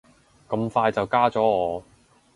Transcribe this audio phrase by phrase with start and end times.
[0.49, 1.83] 咁快就加咗我